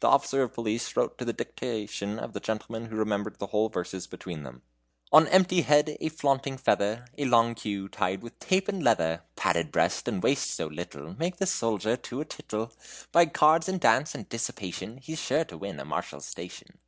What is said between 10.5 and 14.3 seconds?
so little, Make the soldier to a tittle; By cards and dance, and